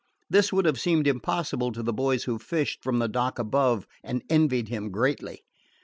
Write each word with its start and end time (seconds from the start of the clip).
This 0.31 0.51
would 0.51 0.65
have 0.65 0.79
seemed 0.79 1.05
impossible 1.05 1.71
to 1.73 1.83
the 1.83 1.93
boys 1.93 2.23
who 2.23 2.39
fished 2.39 2.81
from 2.83 2.97
the 2.97 3.07
dock 3.07 3.37
above 3.37 3.85
and 4.03 4.23
envied 4.31 4.67
him 4.67 4.89
greatly. 4.89 5.43